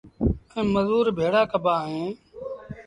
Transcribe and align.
ائيٚݩ 0.53 0.71
مزور 0.73 1.05
ڀيڙآ 1.17 1.41
ڪبآ 1.51 1.73
اهيݩ 1.85 2.09